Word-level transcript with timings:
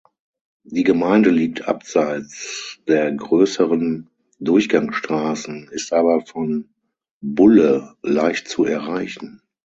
Die 0.63 0.81
Gemeinde 0.83 1.29
liegt 1.29 1.67
abseits 1.67 2.79
der 2.87 3.11
grösseren 3.11 4.09
Durchgangsstrassen, 4.39 5.67
ist 5.71 5.93
aber 5.93 6.21
von 6.25 6.73
Bulle 7.21 7.95
leicht 8.01 8.47
zu 8.47 8.63
erreichen. 8.63 9.43